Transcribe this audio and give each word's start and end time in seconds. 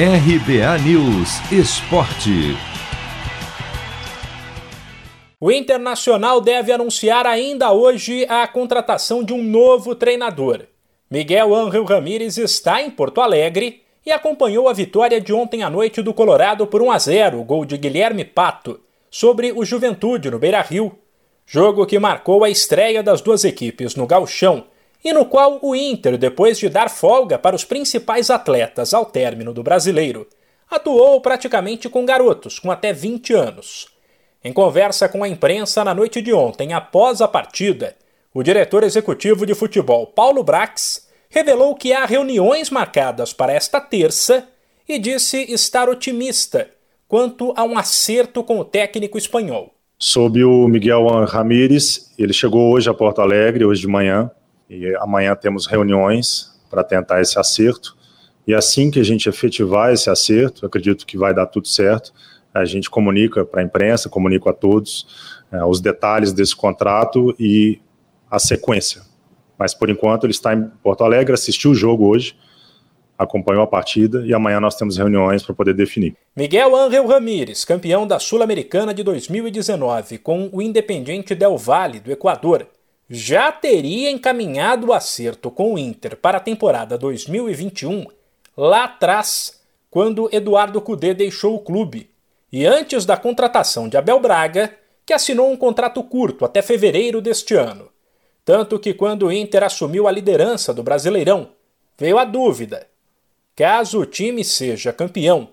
RBA 0.00 0.78
News 0.86 1.40
Esporte. 1.50 2.56
O 5.40 5.50
Internacional 5.50 6.40
deve 6.40 6.70
anunciar 6.70 7.26
ainda 7.26 7.72
hoje 7.72 8.24
a 8.28 8.46
contratação 8.46 9.24
de 9.24 9.32
um 9.32 9.42
novo 9.42 9.96
treinador. 9.96 10.66
Miguel 11.10 11.52
Ángel 11.52 11.82
Ramírez 11.82 12.38
está 12.38 12.80
em 12.80 12.92
Porto 12.92 13.20
Alegre 13.20 13.82
e 14.06 14.12
acompanhou 14.12 14.68
a 14.68 14.72
vitória 14.72 15.20
de 15.20 15.32
ontem 15.32 15.64
à 15.64 15.68
noite 15.68 16.00
do 16.00 16.14
Colorado 16.14 16.64
por 16.64 16.80
1 16.80 16.92
a 16.92 16.98
0, 17.00 17.42
gol 17.42 17.64
de 17.64 17.76
Guilherme 17.76 18.24
Pato, 18.24 18.78
sobre 19.10 19.50
o 19.50 19.64
Juventude 19.64 20.30
no 20.30 20.38
Beira-Rio. 20.38 20.96
Jogo 21.44 21.84
que 21.84 21.98
marcou 21.98 22.44
a 22.44 22.48
estreia 22.48 23.02
das 23.02 23.20
duas 23.20 23.44
equipes 23.44 23.96
no 23.96 24.06
Galchão 24.06 24.66
e 25.04 25.12
no 25.12 25.24
qual 25.24 25.58
o 25.62 25.74
Inter, 25.74 26.18
depois 26.18 26.58
de 26.58 26.68
dar 26.68 26.90
folga 26.90 27.38
para 27.38 27.56
os 27.56 27.64
principais 27.64 28.30
atletas 28.30 28.92
ao 28.92 29.06
término 29.06 29.52
do 29.52 29.62
brasileiro, 29.62 30.26
atuou 30.70 31.20
praticamente 31.20 31.88
com 31.88 32.04
garotos 32.04 32.58
com 32.58 32.70
até 32.70 32.92
20 32.92 33.32
anos. 33.32 33.88
Em 34.44 34.52
conversa 34.52 35.08
com 35.08 35.24
a 35.24 35.28
imprensa 35.28 35.84
na 35.84 35.94
noite 35.94 36.20
de 36.20 36.32
ontem, 36.32 36.72
após 36.72 37.20
a 37.20 37.28
partida, 37.28 37.96
o 38.32 38.42
diretor 38.42 38.84
executivo 38.84 39.44
de 39.46 39.54
futebol, 39.54 40.06
Paulo 40.06 40.42
Brax, 40.42 41.08
revelou 41.28 41.74
que 41.74 41.92
há 41.92 42.04
reuniões 42.04 42.70
marcadas 42.70 43.32
para 43.32 43.52
esta 43.52 43.80
terça 43.80 44.46
e 44.88 44.98
disse 44.98 45.38
estar 45.52 45.88
otimista 45.88 46.70
quanto 47.06 47.52
a 47.56 47.64
um 47.64 47.76
acerto 47.76 48.44
com 48.44 48.58
o 48.58 48.64
técnico 48.64 49.18
espanhol. 49.18 49.74
Sob 49.98 50.44
o 50.44 50.68
Miguel 50.68 51.04
Ramírez, 51.24 52.12
ele 52.16 52.32
chegou 52.32 52.72
hoje 52.72 52.88
a 52.88 52.94
Porto 52.94 53.20
Alegre, 53.20 53.64
hoje 53.64 53.80
de 53.80 53.88
manhã, 53.88 54.30
e 54.68 54.94
amanhã 54.96 55.34
temos 55.34 55.66
reuniões 55.66 56.58
para 56.70 56.84
tentar 56.84 57.20
esse 57.20 57.38
acerto. 57.38 57.96
E 58.46 58.54
assim 58.54 58.90
que 58.90 59.00
a 59.00 59.04
gente 59.04 59.28
efetivar 59.28 59.92
esse 59.92 60.08
acerto, 60.10 60.66
acredito 60.66 61.06
que 61.06 61.18
vai 61.18 61.34
dar 61.34 61.46
tudo 61.46 61.68
certo. 61.68 62.12
A 62.52 62.64
gente 62.64 62.88
comunica 62.88 63.44
para 63.44 63.60
a 63.60 63.64
imprensa, 63.64 64.08
comunica 64.08 64.50
a 64.50 64.52
todos 64.52 65.06
é, 65.52 65.62
os 65.64 65.80
detalhes 65.80 66.32
desse 66.32 66.56
contrato 66.56 67.34
e 67.38 67.80
a 68.30 68.38
sequência. 68.38 69.02
Mas 69.58 69.74
por 69.74 69.90
enquanto 69.90 70.24
ele 70.24 70.32
está 70.32 70.54
em 70.54 70.70
Porto 70.82 71.04
Alegre, 71.04 71.34
assistiu 71.34 71.72
o 71.72 71.74
jogo 71.74 72.06
hoje, 72.06 72.36
acompanhou 73.18 73.62
a 73.62 73.66
partida 73.66 74.24
e 74.24 74.32
amanhã 74.32 74.60
nós 74.60 74.76
temos 74.76 74.96
reuniões 74.96 75.42
para 75.42 75.54
poder 75.54 75.74
definir. 75.74 76.14
Miguel 76.36 76.74
Ángel 76.76 77.06
Ramírez, 77.06 77.64
campeão 77.64 78.06
da 78.06 78.18
Sul-Americana 78.18 78.94
de 78.94 79.02
2019 79.02 80.18
com 80.18 80.48
o 80.52 80.62
Independiente 80.62 81.34
Del 81.34 81.58
Valle 81.58 81.98
do 81.98 82.12
Equador, 82.12 82.66
já 83.08 83.50
teria 83.50 84.10
encaminhado 84.10 84.88
o 84.88 84.92
acerto 84.92 85.50
com 85.50 85.74
o 85.74 85.78
Inter 85.78 86.16
para 86.16 86.36
a 86.36 86.40
temporada 86.40 86.98
2021 86.98 88.06
lá 88.56 88.84
atrás, 88.84 89.60
quando 89.90 90.28
Eduardo 90.30 90.80
Cudê 90.80 91.14
deixou 91.14 91.54
o 91.54 91.60
clube, 91.60 92.10
e 92.52 92.66
antes 92.66 93.06
da 93.06 93.16
contratação 93.16 93.88
de 93.88 93.96
Abel 93.96 94.20
Braga, 94.20 94.76
que 95.06 95.12
assinou 95.12 95.50
um 95.50 95.56
contrato 95.56 96.02
curto 96.02 96.44
até 96.44 96.60
fevereiro 96.60 97.20
deste 97.22 97.54
ano. 97.54 97.88
Tanto 98.44 98.78
que 98.78 98.92
quando 98.92 99.26
o 99.26 99.32
Inter 99.32 99.62
assumiu 99.62 100.06
a 100.06 100.12
liderança 100.12 100.74
do 100.74 100.82
Brasileirão, 100.82 101.50
veio 101.96 102.18
a 102.18 102.24
dúvida: 102.24 102.86
caso 103.56 104.00
o 104.00 104.06
time 104.06 104.44
seja 104.44 104.92
campeão, 104.92 105.50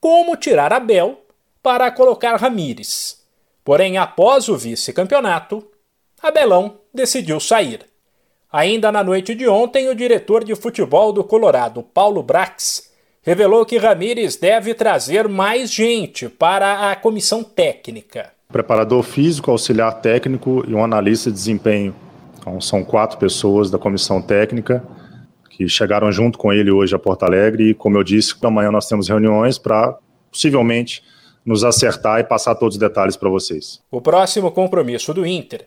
como 0.00 0.36
tirar 0.36 0.72
Abel 0.72 1.22
para 1.62 1.90
colocar 1.90 2.36
Ramires? 2.36 3.22
Porém, 3.62 3.98
após 3.98 4.48
o 4.48 4.56
vice-campeonato, 4.56 5.66
Abelão 6.22 6.83
decidiu 6.94 7.40
sair. 7.40 7.80
Ainda 8.52 8.92
na 8.92 9.02
noite 9.02 9.34
de 9.34 9.48
ontem, 9.48 9.88
o 9.88 9.94
diretor 9.94 10.44
de 10.44 10.54
futebol 10.54 11.12
do 11.12 11.24
Colorado, 11.24 11.82
Paulo 11.82 12.22
Brax, 12.22 12.92
revelou 13.20 13.66
que 13.66 13.78
Ramires 13.78 14.36
deve 14.36 14.74
trazer 14.74 15.26
mais 15.26 15.72
gente 15.72 16.28
para 16.28 16.90
a 16.90 16.96
comissão 16.96 17.42
técnica. 17.42 18.30
Preparador 18.48 19.02
físico, 19.02 19.50
auxiliar 19.50 20.00
técnico 20.00 20.64
e 20.68 20.74
um 20.74 20.84
analista 20.84 21.30
de 21.30 21.36
desempenho. 21.36 21.94
Então, 22.38 22.60
são 22.60 22.84
quatro 22.84 23.18
pessoas 23.18 23.70
da 23.70 23.78
comissão 23.78 24.22
técnica 24.22 24.84
que 25.50 25.68
chegaram 25.68 26.12
junto 26.12 26.38
com 26.38 26.52
ele 26.52 26.70
hoje 26.70 26.94
a 26.94 26.98
Porto 26.98 27.24
Alegre 27.24 27.70
e, 27.70 27.74
como 27.74 27.96
eu 27.96 28.04
disse, 28.04 28.34
amanhã 28.42 28.70
nós 28.70 28.86
temos 28.86 29.08
reuniões 29.08 29.58
para 29.58 29.96
possivelmente 30.30 31.02
nos 31.44 31.64
acertar 31.64 32.20
e 32.20 32.24
passar 32.24 32.54
todos 32.54 32.74
os 32.76 32.80
detalhes 32.80 33.16
para 33.16 33.28
vocês. 33.28 33.80
O 33.90 34.00
próximo 34.00 34.50
compromisso 34.50 35.12
do 35.12 35.26
Inter 35.26 35.66